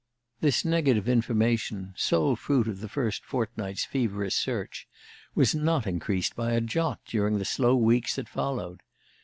[0.39, 4.87] This negative information, sole fruit of the first fortnight's feverish search,
[5.35, 8.81] was not increased by a jot during the slow weeks that followed.